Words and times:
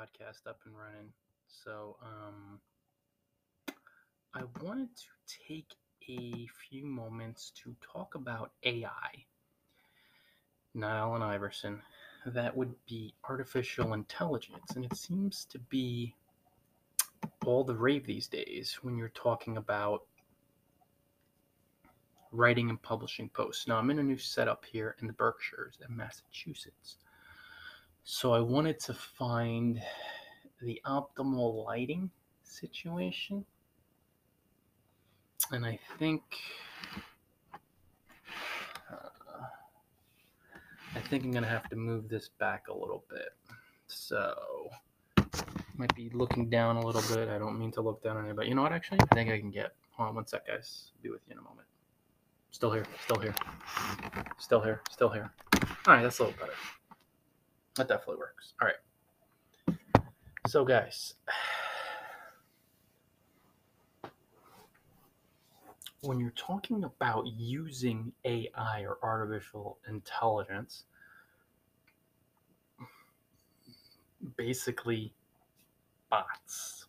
podcast 0.00 0.46
up 0.46 0.60
and 0.64 0.74
running. 0.76 1.12
So, 1.46 1.96
um, 2.02 2.60
I 4.34 4.42
wanted 4.62 4.88
to 4.96 5.44
take 5.48 5.74
a 6.08 6.46
few 6.68 6.86
moments 6.86 7.52
to 7.62 7.74
talk 7.80 8.14
about 8.14 8.52
AI. 8.62 9.24
Not 10.74 10.96
Allen 10.96 11.22
Iverson. 11.22 11.82
That 12.26 12.56
would 12.56 12.74
be 12.86 13.14
artificial 13.28 13.92
intelligence. 13.92 14.76
And 14.76 14.84
it 14.84 14.96
seems 14.96 15.44
to 15.46 15.58
be 15.58 16.14
all 17.44 17.64
the 17.64 17.74
rave 17.74 18.06
these 18.06 18.28
days 18.28 18.78
when 18.82 18.96
you're 18.96 19.08
talking 19.10 19.56
about 19.56 20.04
writing 22.32 22.70
and 22.70 22.80
publishing 22.80 23.28
posts. 23.30 23.66
Now, 23.66 23.76
I'm 23.76 23.90
in 23.90 23.98
a 23.98 24.02
new 24.02 24.18
setup 24.18 24.64
here 24.64 24.96
in 25.00 25.06
the 25.08 25.12
Berkshires 25.12 25.78
in 25.86 25.94
Massachusetts. 25.94 26.96
So 28.12 28.32
I 28.32 28.40
wanted 28.40 28.80
to 28.80 28.92
find 28.92 29.80
the 30.60 30.82
optimal 30.84 31.64
lighting 31.64 32.10
situation. 32.42 33.44
And 35.52 35.64
I 35.64 35.78
think 35.96 36.20
uh, 38.90 39.46
I 40.96 40.98
think 40.98 41.22
I'm 41.22 41.30
gonna 41.30 41.46
have 41.46 41.70
to 41.70 41.76
move 41.76 42.08
this 42.08 42.30
back 42.40 42.66
a 42.66 42.74
little 42.74 43.04
bit. 43.08 43.28
So 43.86 44.34
might 45.76 45.94
be 45.94 46.10
looking 46.12 46.50
down 46.50 46.78
a 46.78 46.84
little 46.84 47.16
bit. 47.16 47.28
I 47.28 47.38
don't 47.38 47.60
mean 47.60 47.70
to 47.72 47.80
look 47.80 48.02
down 48.02 48.16
on 48.16 48.24
anybody. 48.24 48.48
You 48.48 48.56
know 48.56 48.62
what? 48.62 48.72
Actually, 48.72 48.98
I 49.02 49.14
think 49.14 49.30
I 49.30 49.38
can 49.38 49.52
get. 49.52 49.74
Hold 49.92 50.08
on 50.08 50.14
one 50.16 50.26
sec, 50.26 50.48
guys. 50.48 50.90
I'll 50.96 51.02
Be 51.04 51.10
with 51.10 51.20
you 51.28 51.34
in 51.34 51.38
a 51.38 51.42
moment. 51.42 51.68
Still 52.50 52.72
here. 52.72 52.86
Still 53.04 53.20
here. 53.20 53.34
Still 54.40 54.60
here. 54.60 54.82
Still 54.90 55.10
here. 55.10 55.30
All 55.86 55.94
right, 55.94 56.02
that's 56.02 56.18
a 56.18 56.24
little 56.24 56.38
better. 56.40 56.54
That 57.76 57.88
definitely 57.88 58.16
works. 58.16 58.54
All 58.60 58.68
right. 58.68 59.78
So, 60.46 60.64
guys, 60.64 61.14
when 66.02 66.18
you're 66.18 66.30
talking 66.30 66.84
about 66.84 67.26
using 67.26 68.12
AI 68.24 68.82
or 68.82 68.98
artificial 69.02 69.78
intelligence, 69.88 70.84
basically 74.36 75.12
bots 76.10 76.86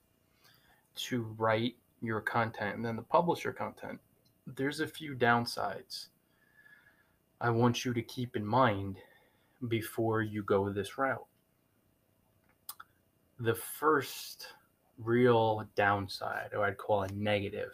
to 0.95 1.23
write 1.37 1.75
your 2.01 2.21
content 2.21 2.75
and 2.75 2.85
then 2.85 2.95
to 2.95 3.01
publish 3.01 3.43
your 3.43 3.53
content, 3.53 3.99
there's 4.47 4.79
a 4.79 4.87
few 4.87 5.13
downsides 5.13 6.07
I 7.41 7.49
want 7.49 7.83
you 7.83 7.93
to 7.93 8.01
keep 8.03 8.35
in 8.35 8.45
mind 8.45 8.97
before 9.67 10.21
you 10.21 10.43
go 10.43 10.69
this 10.69 10.97
route. 10.97 11.25
The 13.39 13.55
first 13.55 14.47
real 14.97 15.67
downside, 15.75 16.49
or 16.53 16.65
I'd 16.65 16.77
call 16.77 17.03
a 17.03 17.11
negative, 17.13 17.71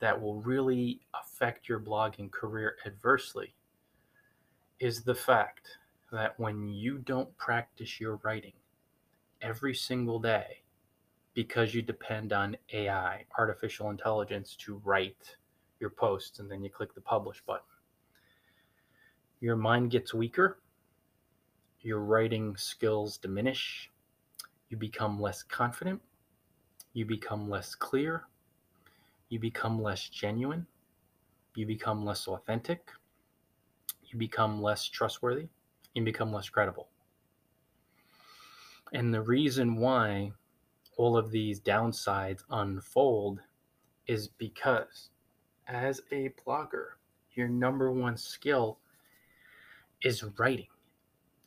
that 0.00 0.20
will 0.20 0.40
really 0.42 1.00
affect 1.14 1.68
your 1.68 1.78
blogging 1.78 2.30
career 2.30 2.76
adversely 2.86 3.54
is 4.80 5.02
the 5.02 5.14
fact 5.14 5.68
that 6.10 6.38
when 6.40 6.68
you 6.68 6.98
don't 6.98 7.36
practice 7.36 8.00
your 8.00 8.18
writing 8.24 8.52
every 9.40 9.74
single 9.74 10.18
day 10.18 10.62
because 11.34 11.72
you 11.74 11.82
depend 11.82 12.32
on 12.32 12.56
AI, 12.72 13.24
artificial 13.38 13.90
intelligence, 13.90 14.56
to 14.56 14.82
write 14.84 15.36
your 15.78 15.90
posts 15.90 16.40
and 16.40 16.50
then 16.50 16.62
you 16.62 16.68
click 16.68 16.94
the 16.94 17.00
publish 17.00 17.40
button, 17.46 17.62
your 19.40 19.56
mind 19.56 19.90
gets 19.90 20.12
weaker 20.12 20.58
your 21.82 22.00
writing 22.00 22.56
skills 22.56 23.16
diminish, 23.16 23.90
you 24.68 24.76
become 24.76 25.20
less 25.20 25.42
confident, 25.42 26.00
you 26.92 27.04
become 27.04 27.50
less 27.50 27.74
clear, 27.74 28.24
you 29.28 29.38
become 29.38 29.82
less 29.82 30.08
genuine, 30.08 30.66
you 31.54 31.66
become 31.66 32.04
less 32.04 32.28
authentic, 32.28 32.90
you 34.04 34.18
become 34.18 34.62
less 34.62 34.88
trustworthy, 34.88 35.48
you 35.94 36.04
become 36.04 36.32
less 36.32 36.48
credible. 36.48 36.88
And 38.92 39.12
the 39.12 39.22
reason 39.22 39.76
why 39.76 40.32
all 40.98 41.16
of 41.16 41.30
these 41.30 41.60
downsides 41.60 42.42
unfold 42.50 43.40
is 44.06 44.28
because 44.28 45.10
as 45.66 46.02
a 46.10 46.30
blogger, 46.46 46.88
your 47.34 47.48
number 47.48 47.90
one 47.90 48.16
skill 48.16 48.78
is 50.02 50.24
writing 50.38 50.66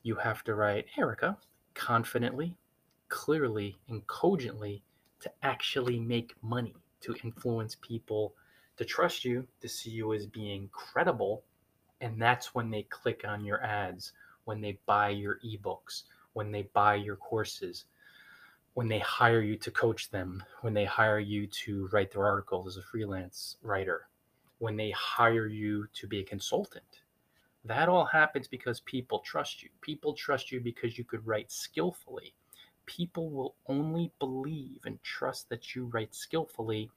you 0.05 0.13
have 0.13 0.43
to 0.43 0.53
write 0.53 0.85
Erica 0.99 1.35
confidently, 1.73 2.55
clearly, 3.09 3.75
and 3.89 4.05
cogently 4.05 4.83
to 5.19 5.31
actually 5.41 5.99
make 5.99 6.35
money, 6.43 6.75
to 7.01 7.16
influence 7.23 7.75
people 7.81 8.35
to 8.77 8.85
trust 8.85 9.25
you, 9.25 9.47
to 9.61 9.67
see 9.67 9.89
you 9.89 10.13
as 10.13 10.27
being 10.27 10.69
credible. 10.71 11.43
And 12.01 12.21
that's 12.21 12.53
when 12.53 12.69
they 12.69 12.83
click 12.83 13.23
on 13.27 13.43
your 13.43 13.63
ads, 13.63 14.13
when 14.43 14.61
they 14.61 14.77
buy 14.85 15.09
your 15.09 15.39
ebooks, 15.43 16.03
when 16.33 16.51
they 16.51 16.69
buy 16.73 16.95
your 16.95 17.16
courses, 17.16 17.85
when 18.75 18.87
they 18.87 18.99
hire 18.99 19.41
you 19.41 19.57
to 19.57 19.72
coach 19.72 20.11
them, 20.11 20.43
when 20.61 20.75
they 20.75 20.85
hire 20.85 21.17
you 21.17 21.47
to 21.47 21.89
write 21.91 22.11
their 22.11 22.27
articles 22.27 22.67
as 22.67 22.77
a 22.77 22.83
freelance 22.83 23.57
writer, 23.63 24.07
when 24.59 24.77
they 24.77 24.91
hire 24.91 25.47
you 25.47 25.87
to 25.93 26.05
be 26.05 26.19
a 26.19 26.23
consultant 26.23 27.01
that 27.65 27.89
all 27.89 28.05
happens 28.05 28.47
because 28.47 28.79
people 28.81 29.19
trust 29.19 29.63
you. 29.63 29.69
People 29.81 30.13
trust 30.13 30.51
you 30.51 30.61
because 30.61 30.97
you 30.97 31.03
could 31.03 31.25
write 31.25 31.51
skillfully. 31.51 32.33
People 32.85 33.31
will 33.31 33.55
only 33.67 34.11
believe 34.19 34.79
and 34.85 35.01
trust 35.01 35.49
that 35.49 35.75
you 35.75 35.85
write 35.85 36.13
skillfully 36.13 36.91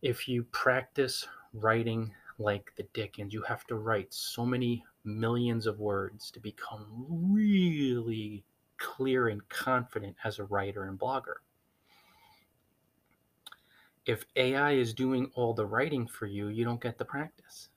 if 0.00 0.28
you 0.28 0.44
practice 0.44 1.26
writing 1.52 2.12
like 2.38 2.72
the 2.76 2.84
Dickens. 2.94 3.34
You 3.34 3.42
have 3.42 3.66
to 3.66 3.74
write 3.74 4.14
so 4.14 4.46
many 4.46 4.84
millions 5.04 5.66
of 5.66 5.80
words 5.80 6.30
to 6.30 6.40
become 6.40 6.86
really 7.08 8.44
clear 8.78 9.28
and 9.28 9.46
confident 9.48 10.16
as 10.24 10.38
a 10.38 10.44
writer 10.44 10.84
and 10.84 10.98
blogger. 10.98 11.36
If 14.06 14.24
AI 14.36 14.72
is 14.72 14.94
doing 14.94 15.30
all 15.34 15.54
the 15.54 15.66
writing 15.66 16.06
for 16.06 16.26
you, 16.26 16.48
you 16.48 16.64
don't 16.64 16.80
get 16.80 16.98
the 16.98 17.04
practice. 17.04 17.68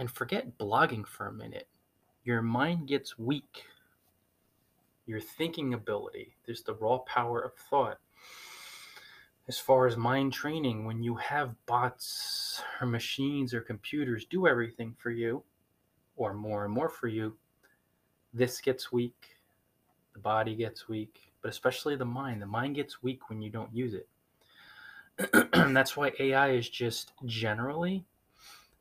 And 0.00 0.10
forget 0.10 0.56
blogging 0.56 1.06
for 1.06 1.26
a 1.26 1.32
minute. 1.32 1.68
Your 2.24 2.40
mind 2.40 2.88
gets 2.88 3.18
weak. 3.18 3.64
Your 5.04 5.20
thinking 5.20 5.74
ability, 5.74 6.36
there's 6.46 6.62
the 6.62 6.72
raw 6.72 6.98
power 7.00 7.42
of 7.42 7.52
thought. 7.68 7.98
As 9.46 9.58
far 9.58 9.86
as 9.86 9.98
mind 9.98 10.32
training, 10.32 10.86
when 10.86 11.02
you 11.02 11.16
have 11.16 11.54
bots 11.66 12.62
or 12.80 12.86
machines 12.86 13.52
or 13.52 13.60
computers 13.60 14.24
do 14.24 14.46
everything 14.46 14.96
for 14.98 15.10
you, 15.10 15.42
or 16.16 16.32
more 16.32 16.64
and 16.64 16.72
more 16.72 16.88
for 16.88 17.08
you, 17.08 17.36
this 18.32 18.58
gets 18.62 18.90
weak, 18.90 19.36
the 20.14 20.18
body 20.18 20.54
gets 20.54 20.88
weak, 20.88 21.30
but 21.42 21.50
especially 21.50 21.94
the 21.94 22.06
mind. 22.06 22.40
The 22.40 22.46
mind 22.46 22.76
gets 22.76 23.02
weak 23.02 23.28
when 23.28 23.42
you 23.42 23.50
don't 23.50 23.74
use 23.76 23.92
it. 23.92 24.08
And 25.52 25.76
that's 25.76 25.94
why 25.94 26.12
AI 26.18 26.52
is 26.52 26.70
just 26.70 27.12
generally 27.26 28.06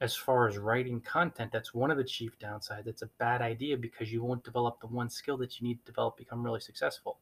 as 0.02 0.16
far 0.16 0.48
as 0.48 0.58
writing 0.58 1.02
content, 1.02 1.52
that's 1.52 1.74
one 1.74 1.92
of 1.92 1.98
the 1.98 2.04
chief 2.04 2.38
downsides. 2.40 2.88
It's 2.88 3.02
a 3.02 3.10
bad 3.18 3.42
idea 3.42 3.76
because 3.78 4.12
you 4.12 4.24
won't 4.24 4.44
develop 4.44 4.80
the 4.80 4.88
one 4.88 5.10
skill 5.10 5.38
that 5.38 5.60
you 5.60 5.68
need 5.68 5.80
to 5.80 5.92
develop 5.92 6.18
become 6.18 6.44
really 6.44 6.62
successful. 6.62 7.20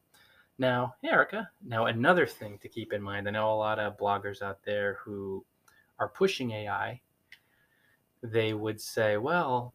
Now, 0.59 0.95
Erica, 1.03 1.49
now 1.63 1.85
another 1.85 2.25
thing 2.25 2.57
to 2.59 2.67
keep 2.67 2.93
in 2.93 3.01
mind, 3.01 3.27
I 3.27 3.31
know 3.31 3.51
a 3.51 3.55
lot 3.55 3.79
of 3.79 3.97
bloggers 3.97 4.41
out 4.41 4.63
there 4.63 4.99
who 5.03 5.43
are 5.99 6.07
pushing 6.07 6.51
AI, 6.51 7.01
they 8.21 8.53
would 8.53 8.79
say, 8.79 9.17
well, 9.17 9.73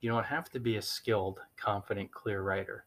you 0.00 0.10
don't 0.10 0.26
have 0.26 0.50
to 0.50 0.60
be 0.60 0.76
a 0.76 0.82
skilled, 0.82 1.40
confident, 1.56 2.10
clear 2.10 2.42
writer 2.42 2.86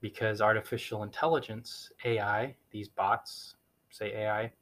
because 0.00 0.40
artificial 0.40 1.02
intelligence, 1.02 1.90
AI, 2.04 2.54
these 2.70 2.88
bots, 2.88 3.56
say 3.90 4.14
AI, 4.14 4.52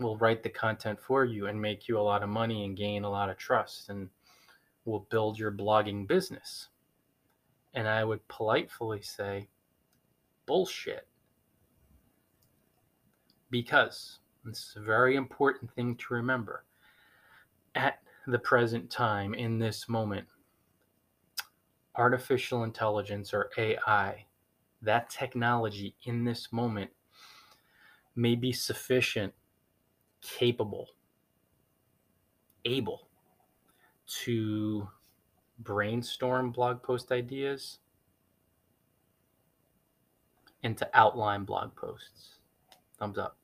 will 0.00 0.16
write 0.16 0.42
the 0.42 0.48
content 0.48 0.98
for 1.00 1.24
you 1.24 1.46
and 1.46 1.60
make 1.60 1.86
you 1.86 1.98
a 1.98 2.02
lot 2.02 2.22
of 2.22 2.28
money 2.28 2.64
and 2.64 2.76
gain 2.76 3.04
a 3.04 3.10
lot 3.10 3.30
of 3.30 3.36
trust 3.36 3.88
and 3.88 4.08
will 4.84 5.06
build 5.10 5.38
your 5.38 5.52
blogging 5.52 6.06
business. 6.06 6.68
And 7.74 7.86
I 7.86 8.04
would 8.04 8.26
politely 8.28 9.02
say, 9.02 9.48
bullshit. 10.46 11.06
Because 13.50 14.18
this 14.44 14.58
is 14.58 14.76
a 14.76 14.80
very 14.80 15.16
important 15.16 15.72
thing 15.74 15.96
to 15.96 16.14
remember. 16.14 16.64
At 17.74 18.00
the 18.26 18.38
present 18.38 18.90
time, 18.90 19.34
in 19.34 19.58
this 19.58 19.88
moment, 19.88 20.26
artificial 21.94 22.64
intelligence 22.64 23.32
or 23.34 23.50
AI, 23.56 24.26
that 24.82 25.10
technology 25.10 25.94
in 26.04 26.24
this 26.24 26.52
moment 26.52 26.90
may 28.16 28.34
be 28.34 28.52
sufficient 28.52 29.34
capable, 30.20 30.88
able 32.64 33.08
to 34.06 34.88
brainstorm 35.58 36.50
blog 36.50 36.82
post 36.82 37.12
ideas, 37.12 37.78
and 40.62 40.76
to 40.76 40.88
outline 40.94 41.44
blog 41.44 41.74
posts. 41.74 42.38
Thumbs 42.98 43.18
up. 43.18 43.36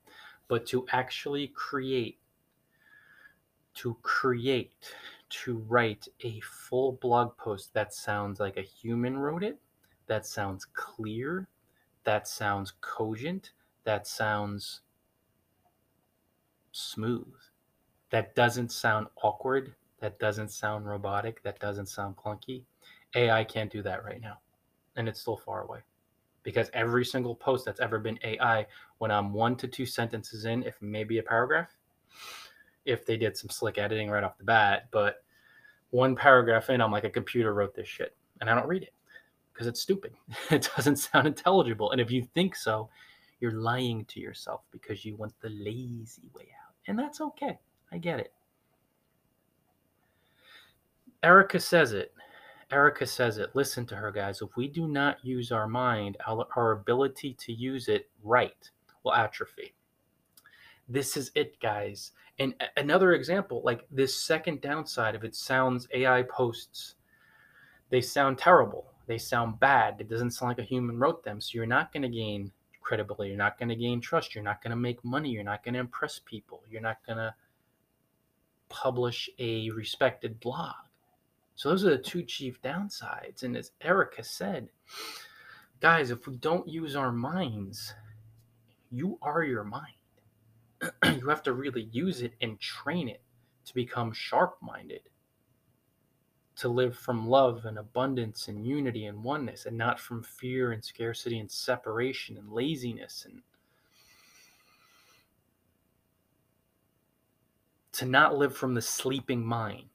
But 0.49 0.67
to 0.67 0.87
actually 0.93 1.49
create, 1.49 2.19
to 3.75 3.97
create, 4.03 4.73
to 5.29 5.59
write 5.69 6.09
a 6.21 6.41
full 6.41 6.93
blog 6.93 7.37
post 7.37 7.75
that 7.75 7.93
sounds 7.93 8.39
like 8.39 8.57
a 8.57 8.63
human 8.63 9.19
wrote 9.19 9.43
it, 9.43 9.59
that 10.07 10.27
sounds 10.27 10.67
clear, 10.73 11.49
that 12.05 12.29
sounds 12.29 12.75
cogent, 12.81 13.53
that 13.85 14.07
sounds 14.07 14.83
smooth, 16.77 17.35
that 18.11 18.35
doesn't 18.35 18.71
sound 18.71 19.07
awkward, 19.23 19.75
that 20.01 20.19
doesn't 20.19 20.51
sound 20.51 20.87
robotic, 20.87 21.43
that 21.43 21.59
doesn't 21.59 21.87
sound 21.87 22.17
clunky. 22.17 22.65
AI 23.15 23.45
can't 23.45 23.73
do 23.73 23.83
that 23.83 24.05
right 24.05 24.21
now. 24.21 24.39
And 24.97 25.09
it's 25.09 25.21
still 25.21 25.37
far 25.37 25.63
away. 25.63 25.81
Because 26.43 26.71
every 26.75 27.05
single 27.05 27.35
post 27.35 27.65
that's 27.65 27.81
ever 27.81 27.99
been 27.99 28.19
AI, 28.23 28.67
when 28.99 29.11
I'm 29.11 29.33
one 29.33 29.57
to 29.57 29.67
two 29.67 29.87
sentences 29.87 30.45
in, 30.45 30.63
if 30.63 30.81
maybe 30.81 31.19
a 31.19 31.23
paragraph, 31.23 31.77
if 32.85 33.05
they 33.05 33.17
did 33.17 33.37
some 33.37 33.51
slick 33.51 33.79
editing 33.79 34.11
right 34.11 34.23
off 34.23 34.39
the 34.39 34.45
bat, 34.45 34.87
but 34.93 35.25
one 35.91 36.15
paragraph 36.15 36.71
in, 36.71 36.81
I'm 36.81 36.93
like, 36.93 37.05
a 37.05 37.11
computer 37.11 37.53
wrote 37.53 37.75
this 37.75 37.89
shit. 37.89 38.17
And 38.41 38.49
I 38.49 38.55
don't 38.55 38.69
read 38.69 38.83
it 38.83 38.93
because 39.53 39.67
it's 39.67 39.81
stupid. 39.81 40.13
It 40.51 40.71
doesn't 40.77 40.97
sound 40.97 41.27
intelligible. 41.27 41.91
And 41.91 42.01
if 42.01 42.11
you 42.11 42.23
think 42.35 42.55
so, 42.55 42.89
you're 43.41 43.53
lying 43.53 44.05
to 44.07 44.21
yourself 44.21 44.63
because 44.71 45.05
you 45.05 45.17
want 45.17 45.33
the 45.41 45.51
lazy 45.51 46.31
way. 46.35 46.49
And 46.87 46.99
that's 46.99 47.21
okay. 47.21 47.59
I 47.93 47.99
get 47.99 48.21
it. 48.21 48.33
Erica 51.23 51.59
says 51.59 51.93
it. 51.93 52.13
Erica 52.71 53.07
says 53.07 53.39
it. 53.39 53.51
Listen 53.55 53.87
to 53.87 53.97
her, 53.97 54.11
guys. 54.11 54.43
If 54.43 54.57
we 54.57 54.69
do 54.69 54.89
not 54.89 55.25
use 55.25 55.53
our 55.53 55.69
mind, 55.69 56.17
our, 56.27 56.47
our 56.57 56.73
ability 56.73 57.35
to 57.41 57.53
use 57.53 57.89
it 57.89 58.09
right 58.23 58.71
will 59.03 59.15
atrophy. 59.15 59.75
This 60.89 61.17
is 61.17 61.31
it, 61.35 61.59
guys. 61.61 62.13
And 62.39 62.55
another 62.77 63.15
example, 63.15 63.63
like 63.65 63.87
this 63.91 64.15
second 64.15 64.61
downside 64.61 65.15
of 65.15 65.25
it 65.25 65.35
sounds 65.35 65.89
AI 65.93 66.23
posts, 66.23 66.97
they 67.91 68.01
sound 68.01 68.39
terrible. 68.39 68.93
They 69.07 69.19
sound 69.19 69.61
bad. 69.61 69.97
It 70.01 70.09
doesn't 70.09 70.33
sound 70.33 70.51
like 70.51 70.59
a 70.59 70.69
human 70.69 70.99
wrote 70.99 71.25
them. 71.25 71.41
So 71.41 71.53
you're 71.55 71.67
not 71.67 71.93
going 71.93 72.03
to 72.03 72.09
gain 72.09 72.51
credibility. 72.87 73.31
You're 73.31 73.39
not 73.39 73.59
going 73.59 73.69
to 73.69 73.77
gain 73.77 74.01
trust. 74.01 74.35
You're 74.35 74.45
not 74.45 74.63
going 74.63 74.71
to 74.71 74.77
make 74.77 75.05
money. 75.05 75.31
You're 75.31 75.43
not 75.43 75.65
going 75.65 75.75
to 75.75 75.81
impress 75.81 76.21
people. 76.25 76.63
You're 76.71 76.81
not 76.81 77.05
going 77.05 77.19
to 77.19 77.35
publish 78.69 79.29
a 79.41 79.71
respected 79.71 80.39
blog. 80.39 80.75
So 81.57 81.71
those 81.71 81.85
are 81.85 81.91
the 81.91 81.99
two 81.99 82.23
chief 82.23 82.63
downsides. 82.63 83.43
And 83.43 83.57
as 83.57 83.73
Erica 83.81 84.23
said, 84.23 84.69
guys, 85.81 86.11
if 86.11 86.29
we 86.29 86.37
don't 86.37 86.69
use 86.69 86.95
our 86.95 87.11
minds, 87.11 87.93
you 88.91 89.19
are 89.21 89.43
your 89.43 89.65
mind. 89.65 89.95
you 91.05 91.29
have 91.29 91.43
to 91.43 91.55
really 91.55 91.89
use 91.91 92.23
it 92.23 92.35
and 92.41 92.61
train 92.61 93.09
it 93.09 93.23
to 93.65 93.75
become 93.75 94.13
sharp 94.13 94.59
minded, 94.61 95.01
to 96.57 96.69
live 96.69 96.97
from 96.97 97.29
love 97.29 97.65
and 97.67 97.79
abundance 97.79 98.49
and 98.49 98.67
unity 98.67 99.07
and 99.07 99.23
oneness, 99.23 99.67
and 99.67 99.77
not 99.77 100.01
from 100.01 100.23
fear 100.23 100.73
and 100.73 100.85
scarcity 100.85 101.39
and 101.39 101.51
separation 101.51 102.37
and 102.37 102.51
laziness 102.51 103.27
and 103.29 103.43
to 107.93 108.05
not 108.05 108.37
live 108.37 108.55
from 108.55 108.75
the 108.75 108.83
sleeping 108.83 109.45
mind 109.45 109.89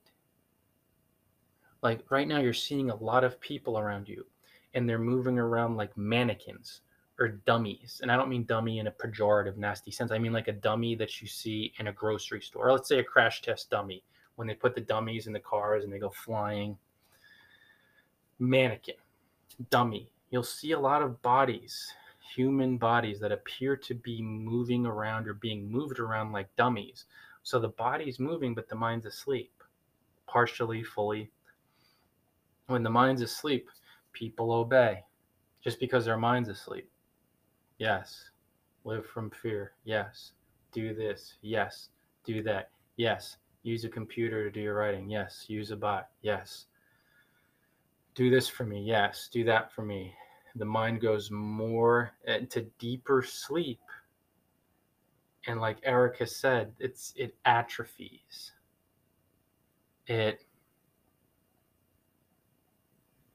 like 1.81 2.03
right 2.11 2.27
now, 2.27 2.39
you're 2.39 2.53
seeing 2.53 2.89
a 2.89 2.95
lot 2.95 3.23
of 3.23 3.39
people 3.39 3.79
around 3.79 4.07
you, 4.07 4.25
and 4.73 4.87
they're 4.87 4.99
moving 4.99 5.39
around 5.39 5.77
like 5.77 5.95
mannequins 5.97 6.81
or 7.19 7.29
dummies. 7.45 7.99
And 8.01 8.11
I 8.11 8.17
don't 8.17 8.29
mean 8.29 8.45
dummy 8.45 8.79
in 8.79 8.87
a 8.87 8.91
pejorative, 8.91 9.57
nasty 9.57 9.91
sense. 9.91 10.11
I 10.11 10.19
mean 10.19 10.33
like 10.33 10.47
a 10.47 10.53
dummy 10.53 10.95
that 10.95 11.21
you 11.21 11.27
see 11.27 11.73
in 11.79 11.87
a 11.87 11.93
grocery 11.93 12.41
store. 12.41 12.67
Or 12.67 12.71
let's 12.71 12.87
say 12.87 12.99
a 12.99 13.03
crash 13.03 13.41
test 13.41 13.69
dummy 13.69 14.03
when 14.36 14.48
they 14.48 14.54
put 14.54 14.75
the 14.75 14.81
dummies 14.81 15.28
in 15.28 15.33
the 15.33 15.39
cars 15.39 15.83
and 15.83 15.92
they 15.92 16.00
go 16.00 16.10
flying. 16.10 16.78
Mannequin, 18.39 18.95
dummy. 19.69 20.12
You'll 20.30 20.44
see 20.44 20.72
a 20.72 20.80
lot 20.80 21.01
of 21.01 21.22
bodies, 21.22 21.94
human 22.36 22.78
bodies 22.78 23.19
that 23.19 23.31
appear 23.31 23.75
to 23.75 23.94
be 23.94 24.22
moving 24.22 24.86
around 24.86 25.28
or 25.28 25.33
being 25.36 25.69
moved 25.69 26.00
around 26.00 26.31
like 26.31 26.56
dummies. 26.56 27.06
So 27.44 27.60
the 27.60 27.69
body's 27.69 28.19
moving, 28.19 28.56
but 28.56 28.69
the 28.69 28.75
mind's 28.75 29.06
asleep, 29.06 29.51
partially, 30.28 30.83
fully, 30.83 31.31
when 32.68 32.83
the 32.83 32.89
mind's 32.89 33.22
asleep, 33.22 33.69
people 34.13 34.51
obey 34.54 35.04
just 35.63 35.80
because 35.80 36.06
their 36.06 36.18
mind's 36.18 36.50
asleep. 36.50 36.89
Yes. 37.78 38.30
Live 38.83 39.06
from 39.06 39.30
fear. 39.30 39.74
Yes. 39.83 40.31
Do 40.72 40.94
this. 40.95 41.36
Yes. 41.42 41.89
Do 42.24 42.42
that. 42.44 42.69
Yes. 42.95 43.38
Use 43.63 43.85
a 43.85 43.89
computer 43.89 44.43
to 44.43 44.51
do 44.51 44.61
your 44.61 44.75
writing. 44.75 45.09
Yes. 45.09 45.45
Use 45.47 45.71
a 45.71 45.75
bot. 45.75 46.09
Yes. 46.21 46.65
Do 48.15 48.29
this 48.29 48.47
for 48.47 48.65
me. 48.65 48.81
Yes. 48.81 49.29
Do 49.31 49.43
that 49.45 49.71
for 49.71 49.83
me. 49.83 50.13
The 50.55 50.65
mind 50.65 51.01
goes 51.01 51.31
more 51.31 52.11
into 52.25 52.61
deeper 52.79 53.23
sleep. 53.23 53.79
And 55.47 55.59
like 55.59 55.77
Erica 55.83 56.25
said, 56.27 56.73
it's 56.79 57.13
it 57.15 57.35
atrophies. 57.45 58.51
It 60.07 60.45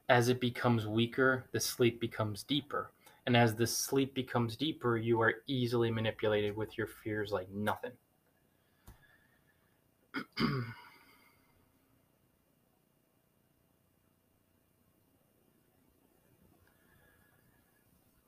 as 0.09 0.29
it 0.29 0.39
becomes 0.39 0.87
weaker, 0.87 1.45
the 1.51 1.59
sleep 1.59 1.99
becomes 1.99 2.43
deeper. 2.43 2.91
And 3.25 3.35
as 3.35 3.55
the 3.55 3.67
sleep 3.67 4.13
becomes 4.13 4.55
deeper, 4.55 4.97
you 4.97 5.19
are 5.21 5.35
easily 5.47 5.91
manipulated 5.91 6.55
with 6.55 6.77
your 6.77 6.87
fears 6.87 7.31
like 7.31 7.49
nothing. 7.51 7.91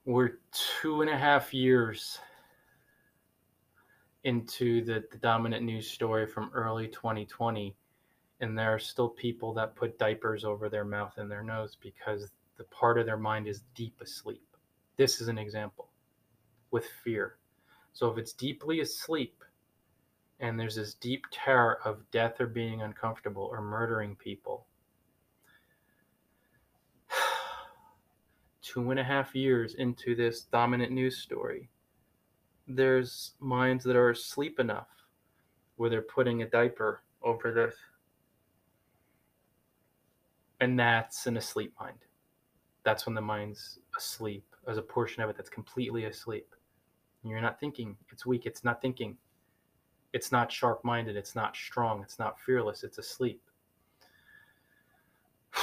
We're 0.05 0.39
two 0.51 1.01
and 1.01 1.09
a 1.09 1.17
half 1.17 1.53
years 1.53 2.19
into 4.23 4.83
the, 4.83 5.03
the 5.11 5.17
dominant 5.17 5.63
news 5.63 5.89
story 5.89 6.25
from 6.27 6.51
early 6.53 6.87
2020 6.87 7.75
and 8.41 8.57
there 8.57 8.73
are 8.73 8.79
still 8.79 9.09
people 9.09 9.53
that 9.53 9.75
put 9.75 9.99
diapers 9.99 10.43
over 10.45 10.69
their 10.69 10.85
mouth 10.85 11.13
and 11.17 11.29
their 11.29 11.43
nose 11.43 11.77
because 11.79 12.31
the 12.57 12.63
part 12.65 12.97
of 12.97 13.05
their 13.05 13.17
mind 13.17 13.47
is 13.47 13.63
deep 13.75 13.99
asleep. 14.01 14.45
This 14.97 15.21
is 15.21 15.27
an 15.27 15.37
example 15.37 15.89
with 16.71 16.85
fear. 17.03 17.37
So 17.93 18.09
if 18.09 18.17
it's 18.17 18.33
deeply 18.33 18.79
asleep 18.81 19.43
and 20.39 20.59
there's 20.59 20.75
this 20.75 20.93
deep 20.95 21.25
terror 21.31 21.79
of 21.85 22.09
death 22.11 22.39
or 22.41 22.47
being 22.47 22.81
uncomfortable 22.81 23.49
or 23.51 23.61
murdering 23.61 24.15
people, 24.15 24.65
two 28.61 28.91
and 28.91 28.99
a 28.99 29.03
half 29.03 29.35
years 29.35 29.75
into 29.75 30.15
this 30.15 30.41
dominant 30.43 30.91
news 30.91 31.17
story, 31.17 31.69
there's 32.67 33.33
minds 33.39 33.83
that 33.83 33.95
are 33.95 34.11
asleep 34.11 34.59
enough 34.59 34.87
where 35.77 35.89
they're 35.89 36.01
putting 36.01 36.41
a 36.43 36.49
diaper 36.49 37.03
over 37.23 37.51
this. 37.51 37.75
and 40.61 40.79
that's 40.79 41.25
an 41.27 41.37
asleep 41.37 41.73
mind. 41.79 41.97
That's 42.83 43.05
when 43.05 43.15
the 43.15 43.21
mind's 43.21 43.79
asleep. 43.97 44.45
There's 44.65 44.77
a 44.77 44.81
portion 44.81 45.23
of 45.23 45.29
it 45.29 45.37
that's 45.37 45.49
completely 45.49 46.05
asleep. 46.05 46.53
You're 47.23 47.41
not 47.41 47.59
thinking. 47.59 47.97
It's 48.11 48.25
weak. 48.25 48.45
It's 48.45 48.63
not 48.63 48.81
thinking. 48.81 49.17
It's 50.13 50.31
not 50.31 50.51
sharp 50.51 50.83
minded. 50.83 51.15
It's 51.15 51.35
not 51.35 51.55
strong. 51.55 52.01
It's 52.01 52.19
not 52.19 52.39
fearless. 52.39 52.83
It's 52.83 52.97
asleep. 52.97 53.41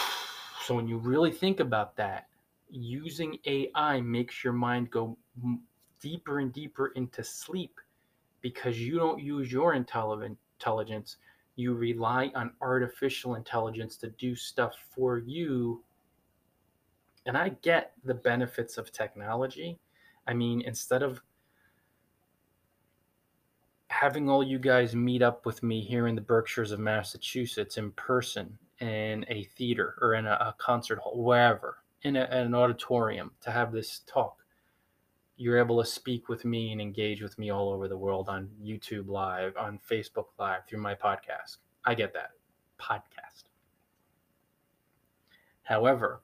So 0.65 0.75
when 0.75 0.88
you 0.88 0.99
really 0.99 1.31
think 1.31 1.61
about 1.61 1.95
that, 1.95 2.26
using 2.69 3.38
AI 3.47 4.00
makes 4.00 4.43
your 4.43 4.53
mind 4.53 4.91
go 4.91 5.17
deeper 6.00 6.41
and 6.41 6.53
deeper 6.53 6.88
into 6.97 7.23
sleep 7.23 7.81
because 8.41 8.76
you 8.76 8.99
don't 8.99 9.23
use 9.23 9.53
your 9.53 9.75
intelligence 9.75 11.19
you 11.57 11.73
rely 11.73 12.31
on 12.35 12.53
artificial 12.61 13.35
intelligence 13.35 13.97
to 13.97 14.11
do 14.11 14.37
stuff 14.37 14.75
for 14.95 15.19
you. 15.19 15.83
And 17.25 17.37
I 17.37 17.49
get 17.62 17.95
the 18.05 18.15
benefits 18.15 18.76
of 18.76 18.93
technology. 18.93 19.79
I 20.26 20.35
mean, 20.35 20.61
instead 20.61 21.03
of 21.03 21.23
having 24.00 24.29
all 24.29 24.43
you 24.43 24.59
guys 24.59 24.95
meet 24.95 25.23
up 25.23 25.47
with 25.47 25.62
me 25.62 25.81
here 25.81 26.07
in 26.07 26.15
the 26.15 26.21
Berkshires 26.21 26.73
of 26.73 26.81
Massachusetts 26.81 27.79
in 27.79 27.91
person 27.93 28.59
in 28.81 29.25
a 29.29 29.45
theater 29.57 29.97
or 30.00 30.15
in 30.15 30.26
a, 30.26 30.33
a 30.33 30.55
concert 30.59 30.99
hall, 30.99 31.23
wherever, 31.23 31.79
in, 32.03 32.17
a, 32.17 32.25
in 32.25 32.47
an 32.47 32.55
auditorium 32.55 33.31
to 33.41 33.50
have 33.50 33.73
this 33.73 34.00
talk 34.07 34.37
you're 35.37 35.59
able 35.59 35.83
to 35.83 35.88
speak 35.88 36.29
with 36.29 36.45
me 36.45 36.73
and 36.73 36.81
engage 36.81 37.23
with 37.23 37.38
me 37.38 37.50
all 37.50 37.71
over 37.71 37.88
the 37.88 37.97
world 37.97 38.29
on 38.29 38.49
YouTube 38.62 39.09
Live, 39.09 39.55
on 39.57 39.79
Facebook 39.79 40.26
Live, 40.38 40.67
through 40.67 40.81
my 40.81 40.95
podcast. 40.95 41.59
I 41.85 41.95
get 41.95 42.15
that. 42.15 42.31
Podcast. 42.81 43.45
However, 45.62 46.23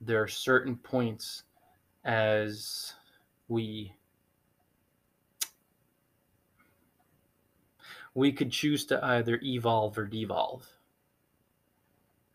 there 0.00 0.22
are 0.22 0.28
certain 0.28 0.76
points 0.76 1.42
as 2.04 2.92
we 3.48 3.94
we 8.14 8.32
could 8.32 8.50
choose 8.50 8.84
to 8.86 9.04
either 9.04 9.40
evolve 9.42 9.98
or 9.98 10.06
devolve. 10.06 10.66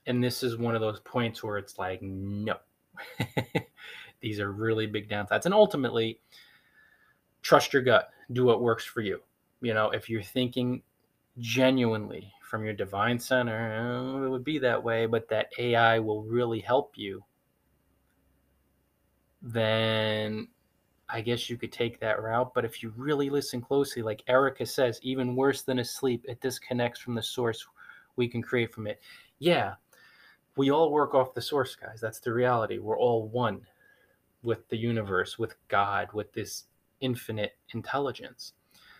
And 0.05 0.23
this 0.23 0.43
is 0.43 0.57
one 0.57 0.75
of 0.75 0.81
those 0.81 0.99
points 0.99 1.43
where 1.43 1.57
it's 1.57 1.77
like, 1.77 2.01
no, 2.01 2.55
these 4.21 4.39
are 4.39 4.51
really 4.51 4.87
big 4.87 5.09
downsides. 5.09 5.45
And 5.45 5.53
ultimately, 5.53 6.19
trust 7.41 7.73
your 7.73 7.81
gut, 7.81 8.09
do 8.31 8.43
what 8.43 8.61
works 8.61 8.83
for 8.85 9.01
you. 9.01 9.19
You 9.61 9.73
know, 9.73 9.89
if 9.91 10.09
you're 10.09 10.23
thinking 10.23 10.81
genuinely 11.37 12.33
from 12.41 12.63
your 12.65 12.73
divine 12.73 13.19
center, 13.19 13.77
oh, 13.79 14.25
it 14.25 14.29
would 14.29 14.43
be 14.43 14.59
that 14.59 14.83
way, 14.83 15.05
but 15.05 15.29
that 15.29 15.51
AI 15.57 15.99
will 15.99 16.23
really 16.23 16.59
help 16.59 16.93
you, 16.97 17.23
then 19.41 20.47
I 21.09 21.21
guess 21.21 21.49
you 21.49 21.57
could 21.57 21.71
take 21.71 21.99
that 21.99 22.21
route. 22.21 22.53
But 22.53 22.65
if 22.65 22.83
you 22.83 22.93
really 22.95 23.29
listen 23.29 23.61
closely, 23.61 24.01
like 24.01 24.23
Erica 24.27 24.65
says, 24.65 24.99
even 25.01 25.35
worse 25.35 25.63
than 25.63 25.79
asleep, 25.79 26.25
it 26.27 26.41
disconnects 26.41 26.99
from 26.99 27.15
the 27.15 27.23
source 27.23 27.65
we 28.15 28.27
can 28.27 28.41
create 28.41 28.73
from 28.73 28.85
it. 28.87 29.01
Yeah, 29.39 29.75
we 30.55 30.71
all 30.71 30.91
work 30.91 31.15
off 31.15 31.33
the 31.33 31.41
source, 31.41 31.75
guys. 31.75 31.99
That's 32.01 32.19
the 32.19 32.33
reality. 32.33 32.77
We're 32.77 32.99
all 32.99 33.27
one 33.27 33.61
with 34.43 34.67
the 34.69 34.77
universe, 34.77 35.39
with 35.39 35.55
God, 35.67 36.09
with 36.13 36.31
this 36.33 36.65
infinite 37.01 37.53
intelligence. 37.73 38.53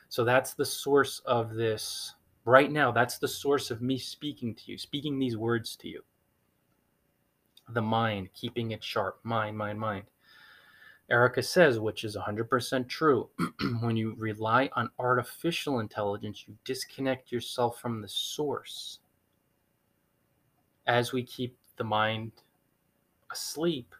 So 0.10 0.24
that's 0.24 0.54
the 0.54 0.66
source 0.66 1.22
of 1.26 1.54
this. 1.54 2.16
Right 2.46 2.72
now, 2.72 2.92
that's 2.92 3.20
the 3.20 3.28
source 3.28 3.70
of 3.70 3.82
me 3.82 3.98
speaking 4.00 4.56
to 4.56 4.72
you, 4.72 4.78
speaking 4.78 5.20
these 5.20 5.38
words 5.38 5.76
to 5.78 5.88
you. 5.88 6.02
The 7.70 7.82
mind, 7.82 8.30
keeping 8.34 8.72
it 8.72 8.84
sharp. 8.84 9.20
Mind, 9.24 9.56
mind, 9.56 9.80
mind. 9.80 10.06
Erica 11.12 11.42
says, 11.42 11.80
which 11.80 12.04
is 12.04 12.16
100% 12.16 12.88
true, 12.88 13.30
when 13.82 13.98
you 13.98 14.16
rely 14.18 14.70
on 14.76 14.92
artificial 15.00 15.80
intelligence, 15.80 16.46
you 16.48 16.56
disconnect 16.66 17.32
yourself 17.32 17.80
from 17.80 18.02
the 18.02 18.08
source. 18.08 19.00
As 20.86 21.12
we 21.12 21.24
keep 21.24 21.58
the 21.78 21.84
mind 21.84 22.32
asleep, 23.32 23.96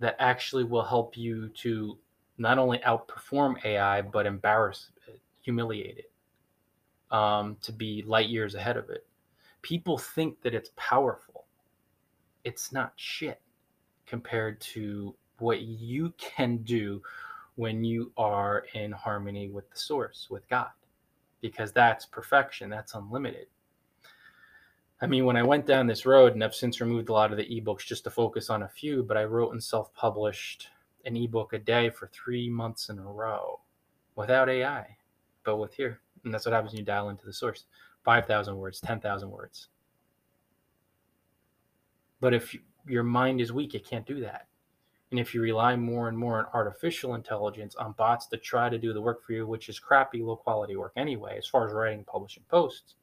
that 0.00 0.16
actually 0.18 0.64
will 0.64 0.84
help 0.84 1.16
you 1.16 1.48
to 1.48 1.98
not 2.36 2.58
only 2.58 2.78
outperform 2.78 3.64
AI, 3.64 4.02
but 4.02 4.26
embarrass 4.26 4.90
it, 5.06 5.20
humiliate 5.40 5.98
it, 5.98 6.12
um, 7.14 7.56
to 7.62 7.72
be 7.72 8.02
light 8.06 8.28
years 8.28 8.54
ahead 8.54 8.76
of 8.76 8.90
it. 8.90 9.06
People 9.62 9.96
think 9.96 10.42
that 10.42 10.52
it's 10.52 10.70
powerful. 10.76 11.46
It's 12.44 12.72
not 12.72 12.92
shit 12.96 13.40
compared 14.06 14.60
to 14.60 15.14
what 15.44 15.60
you 15.60 16.12
can 16.16 16.56
do 16.58 17.02
when 17.56 17.84
you 17.84 18.10
are 18.16 18.64
in 18.72 18.90
harmony 18.90 19.48
with 19.48 19.70
the 19.70 19.78
source, 19.78 20.28
with 20.30 20.48
God, 20.48 20.70
because 21.40 21.70
that's 21.70 22.06
perfection, 22.06 22.70
that's 22.70 22.94
unlimited. 22.94 23.46
I 25.00 25.06
mean, 25.06 25.26
when 25.26 25.36
I 25.36 25.42
went 25.42 25.66
down 25.66 25.86
this 25.86 26.06
road, 26.06 26.32
and 26.32 26.42
I've 26.42 26.54
since 26.54 26.80
removed 26.80 27.10
a 27.10 27.12
lot 27.12 27.30
of 27.30 27.36
the 27.36 27.44
ebooks 27.44 27.84
just 27.84 28.04
to 28.04 28.10
focus 28.10 28.48
on 28.48 28.62
a 28.62 28.68
few, 28.68 29.02
but 29.02 29.18
I 29.18 29.24
wrote 29.24 29.52
and 29.52 29.62
self 29.62 29.92
published 29.94 30.68
an 31.04 31.16
ebook 31.16 31.52
a 31.52 31.58
day 31.58 31.90
for 31.90 32.06
three 32.08 32.48
months 32.48 32.88
in 32.88 32.98
a 32.98 33.02
row 33.02 33.60
without 34.16 34.48
AI, 34.48 34.96
but 35.44 35.58
with 35.58 35.74
here. 35.74 36.00
And 36.24 36.32
that's 36.32 36.46
what 36.46 36.54
happens 36.54 36.72
when 36.72 36.78
you 36.78 36.86
dial 36.86 37.10
into 37.10 37.26
the 37.26 37.32
source 37.32 37.66
5,000 38.04 38.56
words, 38.56 38.80
10,000 38.80 39.30
words. 39.30 39.68
But 42.20 42.32
if 42.32 42.56
your 42.86 43.02
mind 43.02 43.42
is 43.42 43.52
weak, 43.52 43.74
it 43.74 43.86
can't 43.86 44.06
do 44.06 44.20
that. 44.20 44.46
And 45.10 45.20
if 45.20 45.34
you 45.34 45.40
rely 45.40 45.76
more 45.76 46.08
and 46.08 46.18
more 46.18 46.38
on 46.38 46.46
artificial 46.52 47.14
intelligence, 47.14 47.76
on 47.76 47.92
bots 47.92 48.26
to 48.28 48.36
try 48.36 48.68
to 48.68 48.78
do 48.78 48.92
the 48.92 49.00
work 49.00 49.24
for 49.24 49.32
you, 49.32 49.46
which 49.46 49.68
is 49.68 49.78
crappy, 49.78 50.22
low 50.22 50.36
quality 50.36 50.76
work 50.76 50.92
anyway, 50.96 51.36
as 51.38 51.46
far 51.46 51.66
as 51.66 51.72
writing 51.72 52.04
publishing 52.04 52.42
posts, 52.48 52.94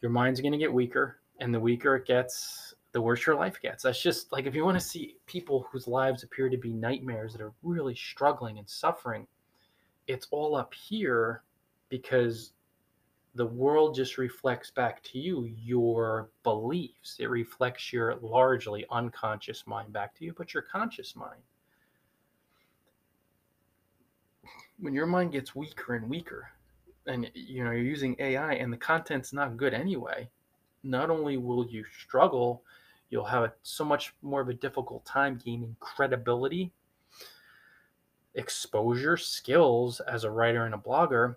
your 0.00 0.10
mind's 0.10 0.40
going 0.40 0.52
to 0.52 0.58
get 0.58 0.72
weaker. 0.72 1.20
And 1.40 1.54
the 1.54 1.60
weaker 1.60 1.96
it 1.96 2.06
gets, 2.06 2.74
the 2.92 3.00
worse 3.00 3.26
your 3.26 3.36
life 3.36 3.60
gets. 3.60 3.82
That's 3.82 4.02
just 4.02 4.32
like 4.32 4.46
if 4.46 4.54
you 4.54 4.64
want 4.64 4.78
to 4.78 4.84
see 4.84 5.16
people 5.26 5.66
whose 5.70 5.86
lives 5.86 6.22
appear 6.22 6.48
to 6.48 6.56
be 6.56 6.72
nightmares 6.72 7.32
that 7.32 7.42
are 7.42 7.52
really 7.62 7.94
struggling 7.94 8.58
and 8.58 8.68
suffering, 8.68 9.26
it's 10.06 10.26
all 10.30 10.56
up 10.56 10.72
here 10.72 11.42
because 11.90 12.52
the 13.38 13.46
world 13.46 13.94
just 13.94 14.18
reflects 14.18 14.72
back 14.72 15.00
to 15.04 15.16
you 15.16 15.44
your 15.44 16.28
beliefs. 16.42 17.14
It 17.20 17.30
reflects 17.30 17.92
your 17.92 18.16
largely 18.16 18.84
unconscious 18.90 19.64
mind 19.64 19.92
back 19.92 20.12
to 20.16 20.24
you, 20.24 20.34
but 20.36 20.52
your 20.52 20.64
conscious 20.64 21.14
mind. 21.14 21.40
When 24.80 24.92
your 24.92 25.06
mind 25.06 25.30
gets 25.30 25.54
weaker 25.54 25.94
and 25.94 26.10
weaker, 26.10 26.48
and 27.06 27.30
you 27.32 27.62
know 27.62 27.70
you're 27.70 27.84
using 27.84 28.16
AI 28.18 28.54
and 28.54 28.72
the 28.72 28.76
content's 28.76 29.32
not 29.32 29.56
good 29.56 29.72
anyway, 29.72 30.28
not 30.82 31.08
only 31.08 31.36
will 31.36 31.64
you 31.64 31.84
struggle, 31.84 32.64
you'll 33.08 33.24
have 33.24 33.52
so 33.62 33.84
much 33.84 34.14
more 34.20 34.40
of 34.40 34.48
a 34.48 34.54
difficult 34.54 35.04
time 35.04 35.40
gaining 35.44 35.76
credibility, 35.78 36.72
exposure, 38.34 39.16
skills 39.16 40.00
as 40.00 40.24
a 40.24 40.30
writer 40.30 40.64
and 40.64 40.74
a 40.74 40.78
blogger 40.78 41.36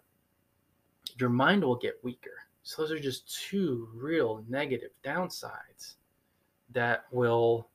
your 1.20 1.30
mind 1.30 1.64
will 1.64 1.76
get 1.76 2.04
weaker. 2.04 2.32
So 2.64 2.82
those 2.82 2.92
are 2.92 3.00
just 3.00 3.44
two 3.50 3.90
real 3.94 4.44
negative 4.48 4.92
downsides 5.04 5.96
that 6.72 7.06
will 7.12 7.70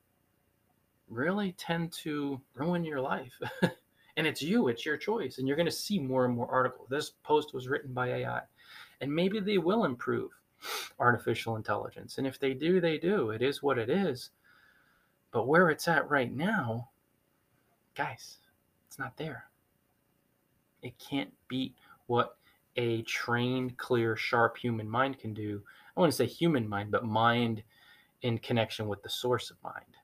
really 1.09 1.53
tend 1.53 1.93
to 1.93 2.41
ruin 2.55 2.85
your 2.85 3.01
life. 3.01 3.33
and 4.17 4.27
it's 4.27 4.43
you, 4.43 4.69
it's 4.69 4.87
your 4.87 4.97
choice. 4.97 5.39
And 5.39 5.47
you're 5.47 5.57
going 5.57 5.67
to 5.67 5.73
see 5.73 5.99
more 5.99 6.25
and 6.25 6.35
more 6.35 6.51
articles. 6.51 6.89
This 6.89 7.11
post 7.23 7.55
was 7.55 7.69
written 7.69 7.93
by 7.93 8.09
AI. 8.09 8.43
And 9.01 9.15
maybe 9.15 9.41
they 9.41 9.59
will 9.59 9.85
improve 9.85 10.31
artificial 10.99 11.57
intelligence. 11.57 12.19
And 12.19 12.27
if 12.27 12.39
they 12.39 12.55
do, 12.55 12.81
they 12.81 12.99
do. 12.99 13.31
It 13.31 13.43
is 13.43 13.63
what 13.63 13.79
it 13.79 13.91
is. 13.91 14.31
But 15.33 15.47
where 15.47 15.69
it's 15.71 15.89
at 15.89 16.09
right 16.09 16.33
now, 16.35 16.89
guys, 17.95 18.39
it's 18.87 18.99
not 18.99 19.17
there. 19.17 19.45
It 20.83 20.95
can't 20.99 21.33
beat 21.49 21.75
what 22.07 22.37
a 22.77 23.03
trained, 23.03 23.77
clear, 23.77 24.17
sharp 24.17 24.57
human 24.57 24.89
mind 24.89 25.19
can 25.19 25.35
do. 25.35 25.63
I 25.97 26.01
want 26.01 26.13
to 26.13 26.17
say 26.17 26.27
human 26.27 26.69
mind, 26.69 26.91
but 26.91 27.05
mind 27.05 27.63
in 28.23 28.39
connection 28.39 28.89
with 28.89 29.03
the 29.03 29.09
source 29.09 29.51
of 29.51 29.63
mind. 29.63 29.97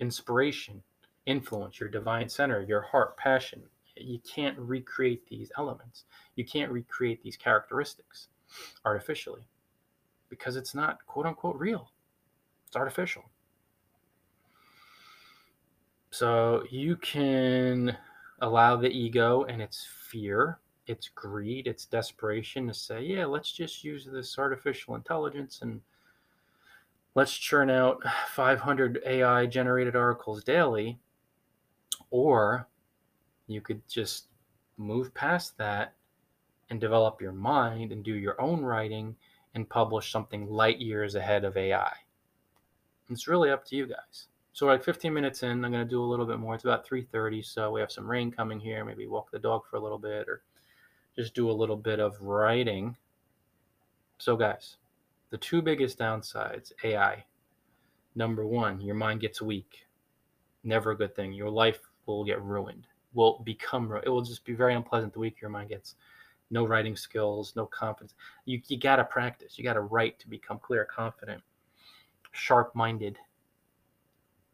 Inspiration, 0.00 0.82
influence, 1.26 1.78
your 1.78 1.88
divine 1.88 2.28
center, 2.28 2.62
your 2.62 2.82
heart, 2.82 3.16
passion. 3.16 3.62
You 3.96 4.18
can't 4.20 4.58
recreate 4.58 5.26
these 5.28 5.52
elements. 5.58 6.04
You 6.36 6.44
can't 6.44 6.72
recreate 6.72 7.22
these 7.22 7.36
characteristics 7.36 8.28
artificially 8.84 9.46
because 10.28 10.56
it's 10.56 10.74
not 10.74 11.04
quote 11.06 11.26
unquote 11.26 11.56
real. 11.56 11.90
It's 12.66 12.76
artificial. 12.76 13.24
So 16.10 16.64
you 16.70 16.96
can 16.96 17.96
allow 18.40 18.76
the 18.76 18.88
ego 18.88 19.44
and 19.44 19.60
its 19.60 19.86
fear 20.08 20.58
it's 20.90 21.08
greed, 21.08 21.68
it's 21.68 21.84
desperation 21.84 22.66
to 22.66 22.74
say, 22.74 23.02
yeah, 23.02 23.24
let's 23.24 23.52
just 23.52 23.84
use 23.84 24.08
this 24.10 24.36
artificial 24.38 24.96
intelligence 24.96 25.60
and 25.62 25.80
let's 27.14 27.32
churn 27.32 27.70
out 27.70 28.02
500 28.32 29.00
AI 29.06 29.46
generated 29.46 29.94
articles 29.94 30.42
daily. 30.42 30.98
Or 32.10 32.66
you 33.46 33.60
could 33.60 33.86
just 33.88 34.26
move 34.76 35.14
past 35.14 35.56
that 35.58 35.94
and 36.70 36.80
develop 36.80 37.20
your 37.20 37.32
mind 37.32 37.92
and 37.92 38.02
do 38.04 38.14
your 38.14 38.40
own 38.40 38.62
writing 38.62 39.14
and 39.54 39.68
publish 39.68 40.10
something 40.10 40.48
light 40.48 40.80
years 40.80 41.14
ahead 41.14 41.44
of 41.44 41.56
AI. 41.56 41.92
It's 43.10 43.28
really 43.28 43.50
up 43.50 43.64
to 43.66 43.76
you 43.76 43.86
guys. 43.86 44.26
So 44.52 44.66
like 44.66 44.82
15 44.82 45.14
minutes 45.14 45.44
in. 45.44 45.64
I'm 45.64 45.72
going 45.72 45.84
to 45.84 45.84
do 45.84 46.02
a 46.02 46.04
little 46.04 46.26
bit 46.26 46.38
more. 46.38 46.54
It's 46.56 46.64
about 46.64 46.86
3:30, 46.86 47.44
so 47.44 47.70
we 47.70 47.80
have 47.80 47.92
some 47.92 48.10
rain 48.10 48.32
coming 48.32 48.58
here. 48.58 48.84
Maybe 48.84 49.06
walk 49.06 49.30
the 49.30 49.38
dog 49.38 49.62
for 49.70 49.76
a 49.76 49.80
little 49.80 49.98
bit 49.98 50.28
or 50.28 50.42
just 51.20 51.34
do 51.34 51.50
a 51.50 51.52
little 51.52 51.76
bit 51.76 52.00
of 52.00 52.20
writing. 52.20 52.96
So, 54.18 54.36
guys, 54.36 54.76
the 55.30 55.38
two 55.38 55.60
biggest 55.60 55.98
downsides 55.98 56.72
AI. 56.82 57.24
Number 58.14 58.46
one, 58.46 58.80
your 58.80 58.94
mind 58.94 59.20
gets 59.20 59.42
weak. 59.42 59.86
Never 60.64 60.92
a 60.92 60.96
good 60.96 61.14
thing. 61.14 61.32
Your 61.32 61.50
life 61.50 61.80
will 62.06 62.24
get 62.24 62.42
ruined, 62.42 62.86
will 63.14 63.40
become, 63.44 63.92
it 64.04 64.08
will 64.08 64.22
just 64.22 64.44
be 64.44 64.54
very 64.54 64.74
unpleasant 64.74 65.12
the 65.12 65.18
weaker 65.18 65.38
your 65.42 65.50
mind 65.50 65.68
gets. 65.68 65.94
No 66.50 66.66
writing 66.66 66.96
skills, 66.96 67.54
no 67.54 67.66
confidence. 67.66 68.14
You, 68.44 68.60
you 68.66 68.78
got 68.78 68.96
to 68.96 69.04
practice. 69.04 69.56
You 69.56 69.62
got 69.62 69.74
to 69.74 69.82
write 69.82 70.18
to 70.18 70.28
become 70.28 70.58
clear, 70.58 70.84
confident, 70.84 71.42
sharp 72.32 72.74
minded 72.74 73.18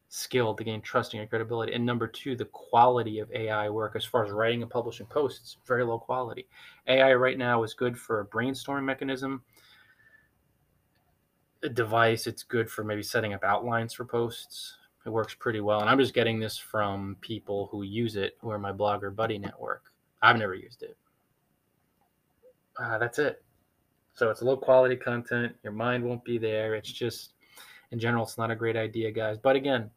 skill 0.08 0.54
to 0.54 0.64
gain 0.64 0.80
trusting 0.80 1.20
and 1.20 1.28
credibility. 1.28 1.72
And 1.72 1.84
number 1.84 2.06
two, 2.06 2.36
the 2.36 2.44
quality 2.46 3.18
of 3.18 3.30
AI 3.32 3.68
work 3.68 3.96
as 3.96 4.04
far 4.04 4.25
as 4.25 4.30
writing 4.30 4.62
and 4.62 4.70
publishing 4.70 5.06
posts, 5.06 5.58
very 5.66 5.84
low 5.84 5.98
quality. 5.98 6.46
AI 6.86 7.14
right 7.14 7.38
now 7.38 7.62
is 7.64 7.75
good 7.75 7.98
for 7.98 8.20
a 8.20 8.26
brainstorming 8.26 8.84
mechanism, 8.84 9.42
a 11.62 11.68
device. 11.68 12.26
It's 12.26 12.42
good 12.42 12.70
for 12.70 12.84
maybe 12.84 13.02
setting 13.02 13.34
up 13.34 13.44
outlines 13.44 13.94
for 13.94 14.04
posts. 14.04 14.76
It 15.04 15.10
works 15.10 15.34
pretty 15.34 15.60
well. 15.60 15.80
And 15.80 15.90
I'm 15.90 15.98
just 15.98 16.14
getting 16.14 16.40
this 16.40 16.58
from 16.58 17.16
people 17.20 17.68
who 17.70 17.82
use 17.82 18.16
it, 18.16 18.36
who 18.40 18.50
are 18.50 18.58
my 18.58 18.72
blogger 18.72 19.14
buddy 19.14 19.38
network. 19.38 19.92
I've 20.22 20.36
never 20.36 20.54
used 20.54 20.82
it. 20.82 20.96
Uh, 22.78 22.98
that's 22.98 23.18
it. 23.18 23.42
So 24.14 24.30
it's 24.30 24.42
low 24.42 24.56
quality 24.56 24.96
content. 24.96 25.54
Your 25.62 25.72
mind 25.72 26.02
won't 26.02 26.25
be 26.25 26.38
there. 26.38 26.75
It's 26.75 26.90
just, 26.90 27.32
in 27.90 27.98
general, 27.98 28.25
it's 28.25 28.38
not 28.38 28.50
a 28.50 28.56
great 28.56 28.76
idea, 28.76 29.10
guys. 29.10 29.38
But 29.38 29.56
again, 29.56 29.90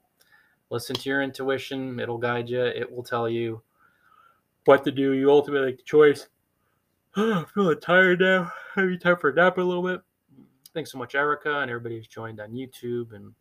listen 0.70 0.96
to 0.96 1.10
your 1.10 1.22
intuition. 1.22 2.00
It'll 2.00 2.18
guide 2.18 2.50
you. 2.50 2.64
It 2.64 2.92
will 2.92 3.04
tell 3.04 3.30
you 3.30 3.62
what 4.66 4.84
to 4.84 4.92
do. 4.92 5.14
You 5.14 5.32
ultimately 5.32 5.68
make 5.68 5.78
the 5.78 5.84
choice. 5.84 6.28
I'm 7.16 7.46
feeling 7.48 7.80
tired 7.80 8.20
now. 8.20 8.52
Maybe 8.76 8.98
time 8.98 9.18
for 9.18 9.30
a 9.30 9.34
nap 9.34 9.58
a 9.58 9.62
little 9.62 9.84
bit. 9.84 10.02
Thanks 10.74 10.92
so 10.92 10.98
much, 10.98 11.16
Erica, 11.16 11.60
and 11.60 11.72
everybody 11.72 11.98
who's 11.98 12.08
joined 12.08 12.40
on 12.40 12.52
YouTube 12.52 13.14
and 13.14 13.34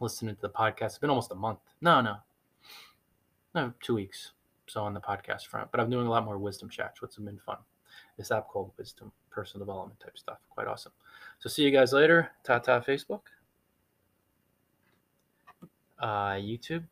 listening 0.00 0.34
to 0.34 0.42
the 0.42 0.48
podcast. 0.48 0.86
It's 0.86 0.98
been 0.98 1.10
almost 1.10 1.30
a 1.30 1.36
month. 1.36 1.60
No, 1.80 2.00
no, 2.00 2.16
no, 3.54 3.72
two 3.80 3.94
weeks. 3.94 4.32
So 4.68 4.82
on 4.82 4.94
the 4.94 5.00
podcast 5.00 5.46
front, 5.46 5.70
but 5.70 5.78
I'm 5.78 5.90
doing 5.90 6.08
a 6.08 6.10
lot 6.10 6.24
more 6.24 6.38
wisdom 6.38 6.68
chats, 6.68 7.00
which 7.00 7.14
have 7.14 7.24
been 7.24 7.38
fun. 7.38 7.58
This 8.18 8.32
app 8.32 8.48
called 8.48 8.72
Wisdom, 8.76 9.12
personal 9.30 9.64
development 9.64 10.00
type 10.00 10.18
stuff. 10.18 10.38
Quite 10.50 10.66
awesome. 10.66 10.92
So 11.38 11.48
see 11.48 11.62
you 11.62 11.70
guys 11.70 11.92
later. 11.92 12.30
Ta 12.42 12.58
ta 12.58 12.80
Facebook, 12.80 13.20
uh, 15.98 16.34
YouTube, 16.34 16.84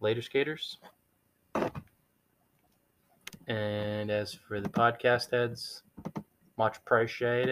later 0.00 0.22
skaters. 0.22 0.78
And 3.46 4.10
as 4.10 4.34
for 4.34 4.60
the 4.60 4.68
podcast 4.68 5.30
heads, 5.32 5.82
much 6.56 6.76
appreciated. 6.76 7.48